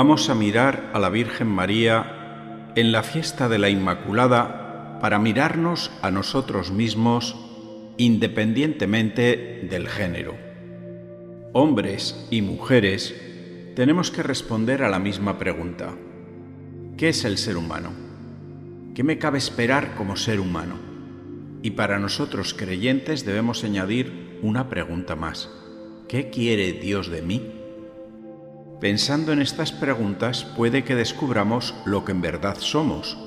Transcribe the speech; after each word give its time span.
Vamos 0.00 0.30
a 0.30 0.36
mirar 0.36 0.92
a 0.94 1.00
la 1.00 1.10
Virgen 1.10 1.48
María 1.48 2.70
en 2.76 2.92
la 2.92 3.02
fiesta 3.02 3.48
de 3.48 3.58
la 3.58 3.68
Inmaculada 3.68 5.00
para 5.00 5.18
mirarnos 5.18 5.90
a 6.02 6.12
nosotros 6.12 6.70
mismos 6.70 7.34
independientemente 7.96 9.66
del 9.68 9.88
género. 9.88 10.36
Hombres 11.52 12.28
y 12.30 12.42
mujeres 12.42 13.12
tenemos 13.74 14.12
que 14.12 14.22
responder 14.22 14.84
a 14.84 14.88
la 14.88 15.00
misma 15.00 15.36
pregunta. 15.36 15.96
¿Qué 16.96 17.08
es 17.08 17.24
el 17.24 17.36
ser 17.36 17.56
humano? 17.56 17.90
¿Qué 18.94 19.02
me 19.02 19.18
cabe 19.18 19.38
esperar 19.38 19.96
como 19.96 20.14
ser 20.14 20.38
humano? 20.38 20.76
Y 21.60 21.72
para 21.72 21.98
nosotros 21.98 22.54
creyentes 22.54 23.24
debemos 23.24 23.64
añadir 23.64 24.38
una 24.42 24.68
pregunta 24.68 25.16
más. 25.16 25.50
¿Qué 26.06 26.30
quiere 26.30 26.74
Dios 26.74 27.10
de 27.10 27.22
mí? 27.22 27.57
Pensando 28.80 29.32
en 29.32 29.42
estas 29.42 29.72
preguntas 29.72 30.44
puede 30.44 30.84
que 30.84 30.94
descubramos 30.94 31.74
lo 31.84 32.04
que 32.04 32.12
en 32.12 32.20
verdad 32.20 32.56
somos, 32.60 33.18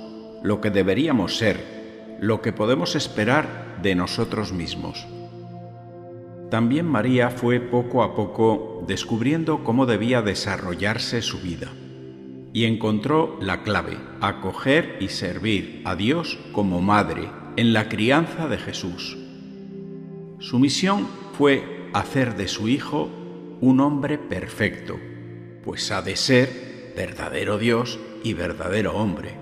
lo 0.43 0.61
que 0.61 0.69
deberíamos 0.69 1.35
ser, 1.35 2.17
lo 2.21 2.41
que 2.41 2.53
podemos 2.53 2.95
esperar 2.95 3.79
de 3.81 3.95
nosotros 3.95 4.53
mismos. 4.53 5.05
También 6.49 6.85
María 6.85 7.29
fue 7.31 7.59
poco 7.59 8.01
a 8.01 8.15
poco 8.15 8.85
descubriendo 8.87 9.63
cómo 9.65 9.85
debía 9.85 10.21
desarrollarse 10.21 11.21
su 11.21 11.39
vida 11.39 11.67
y 12.53 12.63
encontró 12.63 13.37
la 13.41 13.61
clave, 13.63 13.97
acoger 14.21 14.97
y 15.01 15.09
servir 15.09 15.81
a 15.83 15.95
Dios 15.95 16.39
como 16.53 16.81
madre 16.81 17.29
en 17.57 17.73
la 17.73 17.89
crianza 17.89 18.47
de 18.47 18.57
Jesús. 18.57 19.17
Su 20.39 20.59
misión 20.59 21.07
fue 21.37 21.89
hacer 21.93 22.37
de 22.37 22.47
su 22.47 22.69
hijo 22.69 23.09
un 23.59 23.79
hombre 23.79 24.17
perfecto, 24.17 24.97
pues 25.63 25.91
ha 25.91 26.01
de 26.01 26.15
ser 26.15 26.93
verdadero 26.95 27.57
Dios 27.57 27.99
y 28.23 28.33
verdadero 28.33 28.95
hombre. 28.95 29.35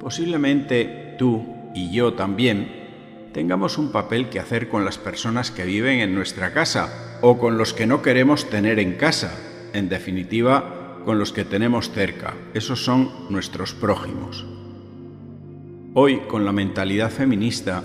Posiblemente 0.00 1.14
tú 1.18 1.46
y 1.74 1.90
yo 1.92 2.14
también 2.14 3.30
tengamos 3.32 3.78
un 3.78 3.90
papel 3.90 4.28
que 4.28 4.40
hacer 4.40 4.68
con 4.68 4.84
las 4.84 4.98
personas 4.98 5.50
que 5.50 5.64
viven 5.64 6.00
en 6.00 6.14
nuestra 6.14 6.52
casa 6.52 7.18
o 7.20 7.38
con 7.38 7.58
los 7.58 7.72
que 7.72 7.86
no 7.86 8.02
queremos 8.02 8.48
tener 8.48 8.78
en 8.78 8.94
casa, 8.94 9.36
en 9.72 9.88
definitiva, 9.88 11.00
con 11.04 11.18
los 11.18 11.32
que 11.32 11.44
tenemos 11.44 11.90
cerca. 11.90 12.34
Esos 12.54 12.84
son 12.84 13.10
nuestros 13.30 13.74
prójimos. 13.74 14.46
Hoy, 15.94 16.20
con 16.28 16.44
la 16.44 16.52
mentalidad 16.52 17.10
feminista, 17.10 17.82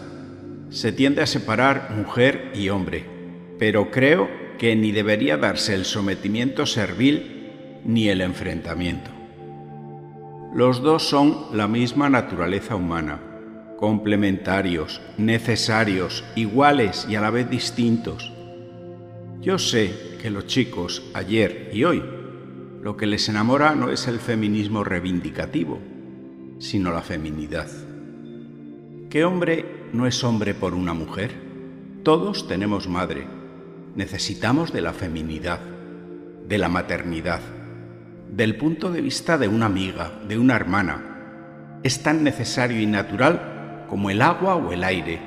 se 0.69 0.91
tiende 0.91 1.21
a 1.21 1.27
separar 1.27 1.91
mujer 1.95 2.51
y 2.53 2.69
hombre, 2.69 3.05
pero 3.57 3.91
creo 3.91 4.29
que 4.59 4.75
ni 4.75 4.91
debería 4.91 5.37
darse 5.37 5.73
el 5.73 5.85
sometimiento 5.85 6.65
servil 6.65 7.79
ni 7.85 8.09
el 8.09 8.21
enfrentamiento. 8.21 9.09
Los 10.53 10.83
dos 10.83 11.07
son 11.07 11.45
la 11.53 11.67
misma 11.67 12.09
naturaleza 12.09 12.75
humana, 12.75 13.21
complementarios, 13.77 15.01
necesarios, 15.17 16.25
iguales 16.35 17.07
y 17.09 17.15
a 17.15 17.21
la 17.21 17.29
vez 17.29 17.49
distintos. 17.49 18.33
Yo 19.39 19.57
sé 19.57 20.17
que 20.21 20.29
los 20.29 20.45
chicos, 20.45 21.03
ayer 21.13 21.71
y 21.73 21.85
hoy, 21.85 22.03
lo 22.81 22.97
que 22.97 23.07
les 23.07 23.29
enamora 23.29 23.75
no 23.75 23.89
es 23.89 24.07
el 24.07 24.19
feminismo 24.19 24.83
reivindicativo, 24.83 25.79
sino 26.59 26.91
la 26.91 27.01
feminidad. 27.01 27.69
¿Qué 29.09 29.23
hombre 29.23 29.87
no 29.93 30.05
es 30.05 30.21
hombre 30.23 30.53
por 30.53 30.73
una 30.73 30.93
mujer? 30.93 31.31
Todos 32.03 32.47
tenemos 32.47 32.89
madre 32.89 33.38
necesitamos 33.99 34.71
de 34.71 34.79
la 34.79 34.93
feminidad, 34.93 35.59
de 36.47 36.57
la 36.57 36.69
maternidad, 36.69 37.41
del 38.31 38.55
punto 38.55 38.93
de 38.93 39.01
vista 39.01 39.37
de 39.37 39.49
una 39.49 39.65
amiga, 39.65 40.21
de 40.25 40.37
una 40.37 40.55
hermana. 40.55 41.81
Es 41.83 42.01
tan 42.01 42.23
necesario 42.23 42.79
y 42.79 42.85
natural 42.85 43.85
como 43.89 44.09
el 44.09 44.21
agua 44.21 44.55
o 44.55 44.71
el 44.71 44.85
aire. 44.85 45.19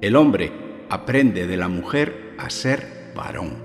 El 0.00 0.16
hombre 0.16 0.50
aprende 0.88 1.46
de 1.46 1.56
la 1.56 1.68
mujer 1.68 2.34
a 2.38 2.50
ser 2.50 3.12
varón. 3.14 3.62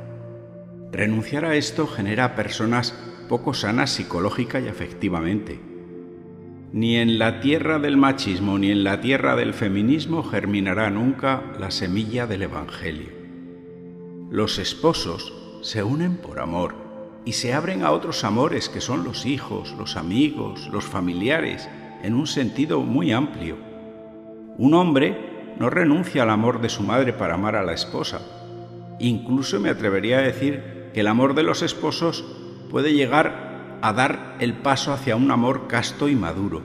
Renunciar 0.91 1.43
a 1.43 1.55
esto 1.55 1.87
genera 1.87 2.35
personas 2.35 2.93
poco 3.27 3.55
sanas 3.55 3.89
psicológica 3.89 4.59
y 4.59 4.67
afectivamente. 4.67 5.59
Ni 6.73 6.97
en 6.97 7.17
la 7.17 7.39
tierra 7.39 7.79
del 7.79 7.97
machismo 7.97 8.59
ni 8.59 8.69
en 8.69 8.83
la 8.83 9.01
tierra 9.01 9.35
del 9.35 9.55
feminismo 9.55 10.21
germinará 10.21 10.91
nunca 10.91 11.41
la 11.59 11.71
semilla 11.71 12.27
del 12.27 12.43
Evangelio. 12.43 13.14
Los 14.35 14.59
esposos 14.59 15.31
se 15.61 15.81
unen 15.81 16.17
por 16.17 16.41
amor 16.41 16.75
y 17.23 17.31
se 17.31 17.53
abren 17.53 17.83
a 17.83 17.91
otros 17.91 18.25
amores 18.25 18.67
que 18.67 18.81
son 18.81 19.05
los 19.05 19.25
hijos, 19.25 19.73
los 19.77 19.95
amigos, 19.95 20.67
los 20.73 20.83
familiares, 20.83 21.69
en 22.03 22.15
un 22.15 22.27
sentido 22.27 22.81
muy 22.81 23.13
amplio. 23.13 23.55
Un 24.57 24.73
hombre 24.73 25.55
no 25.57 25.69
renuncia 25.69 26.23
al 26.23 26.31
amor 26.31 26.59
de 26.59 26.67
su 26.67 26.83
madre 26.83 27.13
para 27.13 27.35
amar 27.35 27.55
a 27.55 27.63
la 27.63 27.71
esposa. 27.71 28.19
Incluso 28.99 29.61
me 29.61 29.69
atrevería 29.69 30.17
a 30.17 30.23
decir 30.23 30.89
que 30.93 30.99
el 30.99 31.07
amor 31.07 31.33
de 31.33 31.43
los 31.43 31.61
esposos 31.61 32.25
puede 32.69 32.91
llegar 32.91 33.79
a 33.81 33.93
dar 33.93 34.35
el 34.41 34.55
paso 34.55 34.91
hacia 34.91 35.15
un 35.15 35.31
amor 35.31 35.67
casto 35.67 36.09
y 36.09 36.15
maduro. 36.17 36.61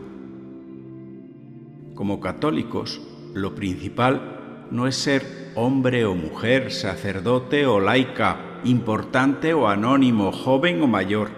Como 1.95 2.19
católicos, 2.19 3.01
lo 3.33 3.55
principal 3.55 4.67
no 4.73 4.89
es 4.89 4.97
ser 4.97 5.40
hombre 5.55 6.05
o 6.05 6.15
mujer, 6.15 6.73
sacerdote 6.73 7.67
o 7.67 7.81
laica, 7.81 8.61
importante 8.65 9.55
o 9.55 9.69
anónimo, 9.69 10.33
joven 10.33 10.83
o 10.83 10.87
mayor. 10.87 11.31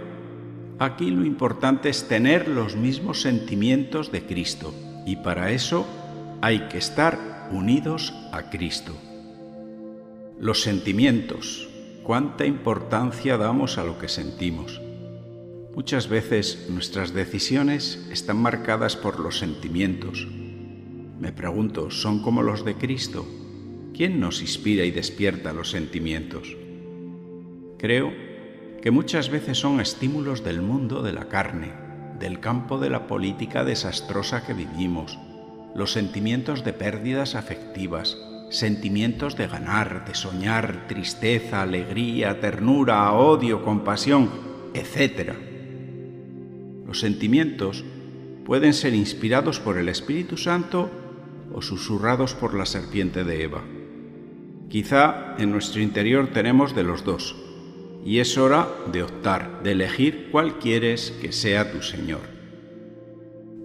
Aquí 0.78 1.10
lo 1.10 1.24
importante 1.24 1.88
es 1.88 2.08
tener 2.08 2.48
los 2.48 2.76
mismos 2.76 3.20
sentimientos 3.20 4.10
de 4.10 4.24
Cristo 4.24 4.74
y 5.06 5.16
para 5.16 5.50
eso 5.50 5.86
hay 6.40 6.68
que 6.68 6.78
estar 6.78 7.48
unidos 7.50 8.14
a 8.32 8.50
Cristo. 8.50 8.92
Los 10.38 10.62
sentimientos. 10.62 11.68
¿Cuánta 12.02 12.46
importancia 12.46 13.36
damos 13.36 13.78
a 13.78 13.84
lo 13.84 13.96
que 13.98 14.08
sentimos? 14.08 14.80
Muchas 15.76 16.08
veces 16.08 16.66
nuestras 16.68 17.14
decisiones 17.14 18.08
están 18.10 18.38
marcadas 18.38 18.96
por 18.96 19.20
los 19.20 19.38
sentimientos 19.38 20.26
me 21.22 21.30
pregunto, 21.30 21.88
¿son 21.92 22.20
como 22.20 22.42
los 22.42 22.64
de 22.64 22.74
Cristo? 22.74 23.24
¿Quién 23.94 24.20
nos 24.20 24.40
inspira 24.40 24.84
y 24.84 24.90
despierta 24.90 25.52
los 25.52 25.70
sentimientos? 25.70 26.56
Creo 27.78 28.10
que 28.80 28.90
muchas 28.90 29.28
veces 29.28 29.58
son 29.58 29.80
estímulos 29.80 30.42
del 30.42 30.62
mundo 30.62 31.02
de 31.02 31.12
la 31.12 31.28
carne, 31.28 31.72
del 32.18 32.40
campo 32.40 32.78
de 32.78 32.88
la 32.88 33.06
política 33.06 33.64
desastrosa 33.64 34.46
que 34.46 34.54
vivimos, 34.54 35.18
los 35.74 35.92
sentimientos 35.92 36.64
de 36.64 36.72
pérdidas 36.72 37.34
afectivas, 37.34 38.16
sentimientos 38.48 39.36
de 39.36 39.46
ganar, 39.46 40.06
de 40.06 40.14
soñar, 40.14 40.86
tristeza, 40.88 41.60
alegría, 41.60 42.40
ternura, 42.40 43.12
odio, 43.12 43.62
compasión, 43.62 44.30
etc. 44.72 45.34
Los 46.86 47.00
sentimientos 47.00 47.84
pueden 48.46 48.72
ser 48.72 48.94
inspirados 48.94 49.60
por 49.60 49.76
el 49.76 49.90
Espíritu 49.90 50.38
Santo 50.38 50.90
o 51.52 51.60
susurrados 51.60 52.34
por 52.34 52.54
la 52.54 52.64
serpiente 52.64 53.24
de 53.24 53.42
Eva. 53.42 53.62
Quizá 54.72 55.34
en 55.36 55.50
nuestro 55.50 55.82
interior 55.82 56.28
tenemos 56.28 56.74
de 56.74 56.82
los 56.82 57.04
dos, 57.04 57.36
y 58.06 58.20
es 58.20 58.38
hora 58.38 58.70
de 58.90 59.02
optar, 59.02 59.62
de 59.62 59.72
elegir 59.72 60.30
cuál 60.32 60.58
quieres 60.58 61.10
que 61.20 61.30
sea 61.30 61.70
tu 61.70 61.82
Señor. 61.82 62.22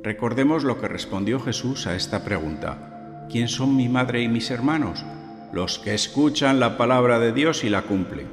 Recordemos 0.04 0.66
lo 0.66 0.82
que 0.82 0.90
respondió 0.90 1.40
Jesús 1.40 1.88
a 1.88 1.96
esta 1.96 2.26
pregunta. 2.26 3.26
¿Quién 3.32 3.48
son 3.48 3.78
mi 3.78 3.88
madre 3.88 4.22
y 4.22 4.28
mis 4.28 4.52
hermanos? 4.52 5.06
Los 5.54 5.80
que 5.80 5.94
escuchan 5.94 6.60
la 6.60 6.78
palabra 6.78 7.20
de 7.20 7.32
Dios 7.32 7.64
y 7.64 7.70
la 7.70 7.84
cumplen. 7.84 8.28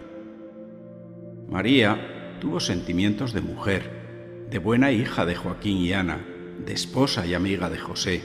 María 1.49 2.39
tuvo 2.41 2.59
sentimientos 2.59 3.33
de 3.33 3.41
mujer, 3.41 4.49
de 4.51 4.59
buena 4.59 4.91
hija 4.91 5.25
de 5.25 5.37
Joaquín 5.37 5.77
y 5.77 5.93
Ana, 5.93 6.19
de 6.67 6.73
esposa 6.73 7.25
y 7.25 7.35
amiga 7.35 7.71
de 7.71 7.79
José, 7.79 8.21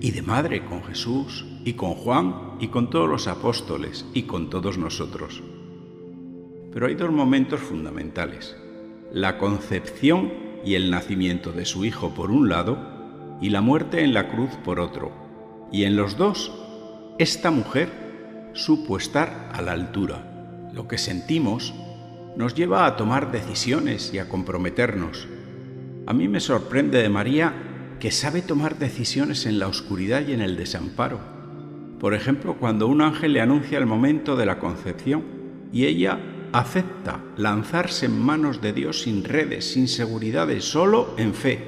y 0.00 0.10
de 0.10 0.22
madre 0.22 0.64
con 0.64 0.82
Jesús 0.82 1.46
y 1.64 1.74
con 1.74 1.94
Juan 1.94 2.56
y 2.60 2.68
con 2.68 2.90
todos 2.90 3.08
los 3.08 3.26
apóstoles 3.26 4.04
y 4.12 4.24
con 4.24 4.50
todos 4.50 4.78
nosotros. 4.78 5.42
Pero 6.72 6.86
hay 6.86 6.94
dos 6.94 7.10
momentos 7.10 7.60
fundamentales. 7.60 8.56
La 9.12 9.38
concepción 9.38 10.32
y 10.64 10.74
el 10.74 10.90
nacimiento 10.90 11.52
de 11.52 11.64
su 11.64 11.84
Hijo 11.84 12.14
por 12.14 12.30
un 12.30 12.48
lado 12.48 13.38
y 13.40 13.50
la 13.50 13.60
muerte 13.60 14.02
en 14.02 14.12
la 14.12 14.28
cruz 14.28 14.50
por 14.64 14.80
otro. 14.80 15.12
Y 15.72 15.84
en 15.84 15.96
los 15.96 16.16
dos, 16.16 16.52
esta 17.18 17.50
mujer 17.50 18.50
supo 18.52 18.96
estar 18.96 19.50
a 19.52 19.62
la 19.62 19.72
altura. 19.72 20.70
Lo 20.72 20.88
que 20.88 20.98
sentimos 20.98 21.74
nos 22.36 22.54
lleva 22.54 22.86
a 22.86 22.96
tomar 22.96 23.30
decisiones 23.30 24.12
y 24.12 24.18
a 24.18 24.28
comprometernos. 24.28 25.28
A 26.06 26.12
mí 26.12 26.28
me 26.28 26.40
sorprende 26.40 27.00
de 27.00 27.08
María 27.08 27.96
que 28.00 28.10
sabe 28.10 28.42
tomar 28.42 28.78
decisiones 28.78 29.46
en 29.46 29.58
la 29.58 29.68
oscuridad 29.68 30.26
y 30.26 30.32
en 30.32 30.40
el 30.40 30.56
desamparo. 30.56 31.33
Por 32.04 32.12
ejemplo, 32.12 32.56
cuando 32.60 32.86
un 32.86 33.00
ángel 33.00 33.32
le 33.32 33.40
anuncia 33.40 33.78
el 33.78 33.86
momento 33.86 34.36
de 34.36 34.44
la 34.44 34.58
concepción 34.58 35.22
y 35.72 35.86
ella 35.86 36.20
acepta 36.52 37.24
lanzarse 37.38 38.04
en 38.04 38.20
manos 38.20 38.60
de 38.60 38.74
Dios 38.74 39.00
sin 39.00 39.24
redes, 39.24 39.72
sin 39.72 39.88
seguridades, 39.88 40.66
solo 40.66 41.14
en 41.16 41.32
fe. 41.32 41.60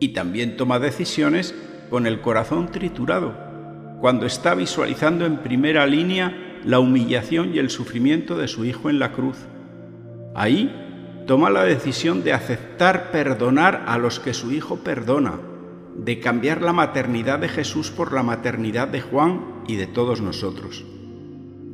Y 0.00 0.14
también 0.14 0.56
toma 0.56 0.78
decisiones 0.78 1.54
con 1.90 2.06
el 2.06 2.22
corazón 2.22 2.70
triturado, 2.70 3.34
cuando 4.00 4.24
está 4.24 4.54
visualizando 4.54 5.26
en 5.26 5.42
primera 5.42 5.86
línea 5.86 6.58
la 6.64 6.80
humillación 6.80 7.54
y 7.54 7.58
el 7.58 7.68
sufrimiento 7.68 8.38
de 8.38 8.48
su 8.48 8.64
Hijo 8.64 8.88
en 8.88 8.98
la 8.98 9.12
cruz. 9.12 9.36
Ahí 10.34 11.22
toma 11.26 11.50
la 11.50 11.64
decisión 11.64 12.24
de 12.24 12.32
aceptar 12.32 13.10
perdonar 13.10 13.84
a 13.86 13.98
los 13.98 14.20
que 14.20 14.32
su 14.32 14.52
Hijo 14.52 14.78
perdona, 14.78 15.49
de 16.04 16.18
cambiar 16.18 16.62
la 16.62 16.72
maternidad 16.72 17.38
de 17.38 17.48
Jesús 17.48 17.90
por 17.90 18.14
la 18.14 18.22
maternidad 18.22 18.88
de 18.88 19.02
Juan 19.02 19.62
y 19.66 19.76
de 19.76 19.86
todos 19.86 20.22
nosotros. 20.22 20.84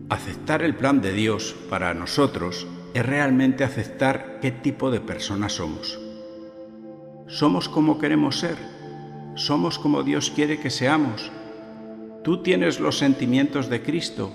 Aceptar 0.08 0.62
el 0.62 0.75
plan 0.75 1.00
de 1.00 1.12
Dios 1.12 1.55
para 1.70 1.94
nosotros 1.94 2.67
es 2.93 3.06
realmente 3.06 3.62
aceptar 3.62 4.40
qué 4.40 4.50
tipo 4.50 4.90
de 4.90 5.00
personas 5.00 5.52
somos. 5.52 6.00
Somos 7.28 7.69
como 7.69 7.99
queremos 7.99 8.40
ser, 8.40 8.56
somos 9.37 9.78
como 9.78 10.02
Dios 10.02 10.32
quiere 10.34 10.58
que 10.58 10.70
seamos. 10.70 11.31
Tú 12.25 12.43
tienes 12.43 12.81
los 12.81 12.99
sentimientos 12.99 13.69
de 13.69 13.82
Cristo, 13.82 14.32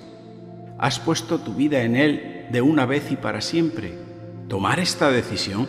has 0.78 1.00
puesto 1.00 1.40
tu 1.40 1.54
vida 1.54 1.84
en 1.84 1.98
Él 1.98 2.48
de 2.50 2.62
una 2.62 2.86
vez 2.86 3.12
y 3.12 3.18
para 3.18 3.42
siempre. 3.42 3.94
Tomar 4.48 4.80
esta 4.80 5.12
decisión 5.12 5.68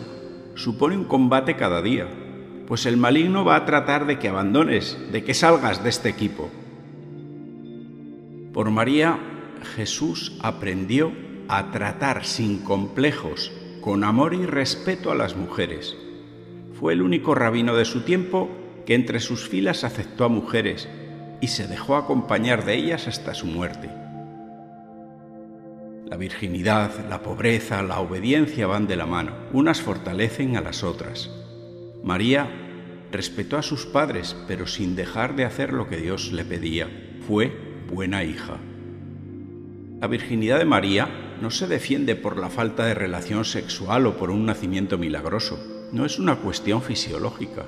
supone 0.55 0.95
un 0.95 1.05
combate 1.05 1.55
cada 1.55 1.81
día, 1.81 2.07
pues 2.67 2.85
el 2.85 2.97
maligno 2.97 3.43
va 3.43 3.55
a 3.57 3.65
tratar 3.65 4.05
de 4.05 4.19
que 4.19 4.29
abandones, 4.29 4.97
de 5.11 5.23
que 5.23 5.33
salgas 5.33 5.83
de 5.83 5.89
este 5.89 6.09
equipo. 6.09 6.49
Por 8.53 8.69
María, 8.71 9.19
Jesús 9.75 10.37
aprendió 10.41 11.11
a 11.47 11.71
tratar 11.71 12.25
sin 12.25 12.59
complejos, 12.59 13.51
con 13.81 14.03
amor 14.03 14.33
y 14.33 14.45
respeto 14.45 15.11
a 15.11 15.15
las 15.15 15.35
mujeres. 15.35 15.95
Fue 16.79 16.93
el 16.93 17.01
único 17.01 17.35
rabino 17.35 17.75
de 17.75 17.85
su 17.85 18.01
tiempo 18.01 18.49
que 18.85 18.95
entre 18.95 19.19
sus 19.19 19.47
filas 19.47 19.83
aceptó 19.83 20.25
a 20.25 20.29
mujeres 20.29 20.87
y 21.41 21.47
se 21.47 21.67
dejó 21.67 21.95
acompañar 21.95 22.63
de 22.63 22.75
ellas 22.75 23.07
hasta 23.07 23.33
su 23.33 23.45
muerte. 23.45 23.89
La 26.05 26.17
virginidad, 26.17 26.91
la 27.09 27.23
pobreza, 27.23 27.81
la 27.81 27.99
obediencia 27.99 28.67
van 28.67 28.87
de 28.87 28.95
la 28.95 29.05
mano, 29.05 29.33
unas 29.51 29.81
fortalecen 29.81 30.55
a 30.55 30.61
las 30.61 30.83
otras. 30.83 31.29
María 32.03 32.49
respetó 33.13 33.57
a 33.57 33.63
sus 33.63 33.85
padres, 33.85 34.35
pero 34.45 34.67
sin 34.67 34.95
dejar 34.95 35.37
de 35.37 35.45
hacer 35.45 35.71
lo 35.71 35.87
que 35.87 35.97
Dios 35.97 36.33
le 36.33 36.43
pedía. 36.43 36.89
Fue 37.25 37.51
buena 37.89 38.25
hija. 38.25 38.57
La 40.01 40.07
virginidad 40.07 40.59
de 40.59 40.65
María 40.65 41.07
no 41.41 41.49
se 41.49 41.65
defiende 41.65 42.17
por 42.17 42.37
la 42.37 42.49
falta 42.49 42.85
de 42.85 42.93
relación 42.93 43.45
sexual 43.45 44.05
o 44.05 44.17
por 44.17 44.31
un 44.31 44.45
nacimiento 44.45 44.97
milagroso. 44.97 45.57
No 45.93 46.05
es 46.05 46.19
una 46.19 46.35
cuestión 46.35 46.81
fisiológica. 46.81 47.65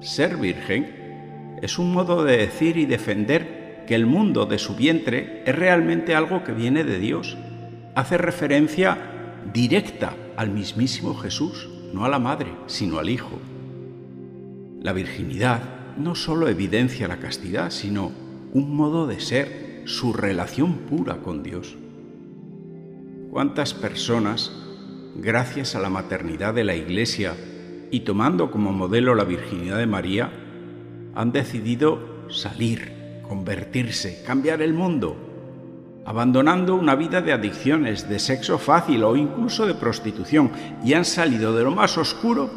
Ser 0.00 0.38
virgen 0.38 1.58
es 1.60 1.78
un 1.78 1.92
modo 1.92 2.24
de 2.24 2.38
decir 2.38 2.78
y 2.78 2.86
defender 2.86 3.84
que 3.86 3.94
el 3.94 4.06
mundo 4.06 4.46
de 4.46 4.58
su 4.58 4.74
vientre 4.74 5.42
es 5.44 5.54
realmente 5.54 6.14
algo 6.14 6.44
que 6.44 6.52
viene 6.52 6.84
de 6.84 6.98
Dios. 6.98 7.36
Hace 7.94 8.16
referencia 8.16 8.96
directa 9.52 10.14
al 10.36 10.50
mismísimo 10.50 11.14
Jesús, 11.14 11.68
no 11.92 12.04
a 12.04 12.08
la 12.08 12.18
madre, 12.18 12.52
sino 12.66 12.98
al 12.98 13.08
Hijo. 13.08 13.38
La 14.82 14.92
virginidad 14.92 15.62
no 15.96 16.14
solo 16.14 16.48
evidencia 16.48 17.08
la 17.08 17.18
castidad, 17.18 17.70
sino 17.70 18.12
un 18.52 18.74
modo 18.74 19.06
de 19.06 19.20
ser, 19.20 19.82
su 19.84 20.12
relación 20.12 20.74
pura 20.88 21.18
con 21.18 21.42
Dios. 21.42 21.76
¿Cuántas 23.30 23.74
personas, 23.74 24.52
gracias 25.16 25.74
a 25.74 25.80
la 25.80 25.88
maternidad 25.88 26.54
de 26.54 26.64
la 26.64 26.76
Iglesia 26.76 27.34
y 27.90 28.00
tomando 28.00 28.50
como 28.50 28.72
modelo 28.72 29.14
la 29.14 29.24
virginidad 29.24 29.78
de 29.78 29.86
María, 29.86 30.30
han 31.14 31.32
decidido 31.32 32.28
salir, 32.28 32.92
convertirse, 33.26 34.22
cambiar 34.26 34.62
el 34.62 34.74
mundo, 34.74 35.29
abandonando 36.04 36.74
una 36.74 36.94
vida 36.94 37.20
de 37.20 37.32
adicciones, 37.32 38.08
de 38.08 38.18
sexo 38.18 38.58
fácil 38.58 39.04
o 39.04 39.16
incluso 39.16 39.66
de 39.66 39.74
prostitución, 39.74 40.50
y 40.84 40.94
han 40.94 41.04
salido 41.04 41.54
de 41.54 41.64
lo 41.64 41.70
más 41.70 41.98
oscuro 41.98 42.50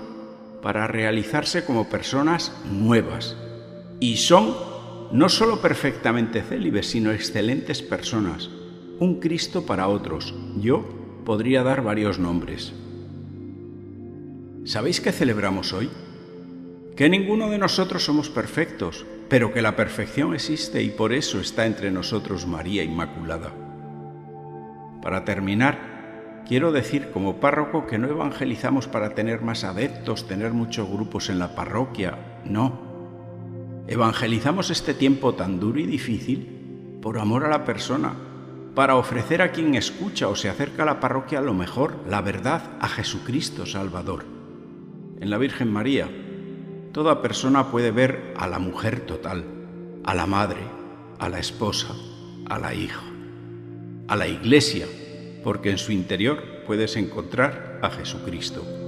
para 0.62 0.88
realizarse 0.88 1.66
como 1.66 1.90
personas 1.90 2.54
nuevas. 2.72 3.36
Y 4.00 4.18
son 4.18 4.56
no 5.12 5.30
solo 5.30 5.62
perfectamente 5.62 6.42
célibes, 6.42 6.88
sino 6.88 7.12
excelentes 7.12 7.82
personas. 7.82 8.50
Un 9.00 9.20
Cristo 9.20 9.66
para 9.66 9.88
otros. 9.88 10.34
Yo 10.58 10.84
podría 11.26 11.64
dar 11.64 11.84
varios 11.84 12.20
nombres. 12.20 12.74
¿Sabéis 14.66 15.02
qué 15.02 15.12
celebramos 15.12 15.74
hoy? 15.74 15.90
Que 16.96 17.10
ninguno 17.10 17.50
de 17.50 17.58
nosotros 17.58 18.04
somos 18.04 18.30
perfectos, 18.30 19.06
pero 19.34 19.52
que 19.52 19.64
la 19.64 19.76
perfección 19.76 20.36
existe 20.36 20.84
y 20.84 20.92
por 20.92 21.12
eso 21.12 21.40
está 21.40 21.66
entre 21.66 21.90
nosotros 21.90 22.46
María 22.46 22.84
Inmaculada. 22.84 23.52
Para 25.02 25.26
terminar, 25.26 26.44
quiero 26.48 26.72
decir 26.72 27.10
como 27.12 27.40
párroco 27.40 27.88
que 27.88 27.98
no 27.98 28.08
evangelizamos 28.08 28.88
para 28.88 29.16
tener 29.16 29.42
más 29.42 29.64
adeptos, 29.64 30.28
tener 30.28 30.54
muchos 30.54 30.88
grupos 30.88 31.32
en 31.32 31.40
la 31.40 31.56
parroquia, 31.56 32.44
no. 32.46 32.80
Evangelizamos 33.88 34.70
este 34.70 34.94
tiempo 34.94 35.34
tan 35.34 35.60
duro 35.60 35.80
y 35.80 35.88
difícil 35.88 37.00
por 37.02 37.18
amor 37.18 37.44
a 37.44 37.50
la 37.50 37.66
persona, 37.66 38.14
para 38.76 38.98
ofrecer 38.98 39.42
a 39.42 39.52
quien 39.52 39.74
escucha 39.74 40.28
o 40.28 40.36
se 40.36 40.48
acerca 40.48 40.84
a 40.84 40.86
la 40.86 41.00
parroquia 41.00 41.42
lo 41.42 41.56
mejor, 41.56 41.96
la 42.08 42.22
verdad, 42.22 42.78
a 42.80 42.88
Jesucristo 42.88 43.66
Salvador. 43.66 44.26
En 45.20 45.32
la 45.32 45.40
Virgen 45.40 45.74
María, 45.74 46.08
toda 46.94 47.24
persona 47.24 47.72
puede 47.72 47.92
ver 47.92 48.34
a 48.38 48.48
la 48.48 48.60
mujer 48.60 49.02
total, 49.02 49.44
a 50.04 50.14
la 50.14 50.28
madre, 50.28 50.62
a 51.20 51.28
la 51.28 51.40
esposa, 51.40 51.88
a 52.48 52.60
la 52.60 52.76
hija, 52.76 53.02
a 54.08 54.16
la 54.16 54.28
iglesia, 54.28 54.86
porque 55.44 55.72
en 55.72 55.80
su 55.80 55.92
interior 55.92 56.64
puedes 56.68 56.96
encontrar 56.96 57.80
a 57.82 57.90
Jesucristo. 57.90 58.83